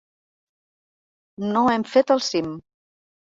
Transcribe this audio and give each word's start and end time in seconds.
No 1.49 1.63
hem 1.73 1.85
fet 1.91 2.15
el 2.17 2.25
cim. 2.31 2.49